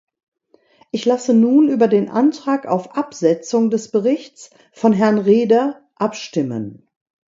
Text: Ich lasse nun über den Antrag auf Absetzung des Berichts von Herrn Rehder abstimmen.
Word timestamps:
Ich 0.89 1.05
lasse 1.05 1.31
nun 1.35 1.69
über 1.69 1.87
den 1.87 2.09
Antrag 2.09 2.65
auf 2.65 2.97
Absetzung 2.97 3.69
des 3.69 3.91
Berichts 3.91 4.49
von 4.71 4.93
Herrn 4.93 5.19
Rehder 5.19 5.87
abstimmen. 5.93 6.87